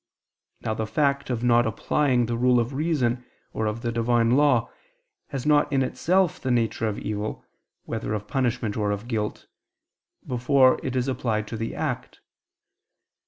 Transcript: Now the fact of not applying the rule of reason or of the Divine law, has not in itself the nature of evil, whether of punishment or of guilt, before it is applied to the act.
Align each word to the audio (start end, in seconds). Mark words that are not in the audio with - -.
Now 0.61 0.73
the 0.73 0.87
fact 0.87 1.29
of 1.29 1.43
not 1.43 1.67
applying 1.67 2.25
the 2.25 2.35
rule 2.35 2.59
of 2.59 2.73
reason 2.73 3.23
or 3.53 3.67
of 3.67 3.83
the 3.83 3.91
Divine 3.91 4.31
law, 4.31 4.71
has 5.27 5.45
not 5.45 5.71
in 5.71 5.83
itself 5.83 6.39
the 6.41 6.49
nature 6.49 6.87
of 6.87 6.97
evil, 6.97 7.45
whether 7.85 8.15
of 8.15 8.27
punishment 8.27 8.75
or 8.75 8.89
of 8.89 9.07
guilt, 9.07 9.45
before 10.25 10.79
it 10.81 10.95
is 10.95 11.07
applied 11.07 11.47
to 11.49 11.55
the 11.55 11.75
act. 11.75 12.19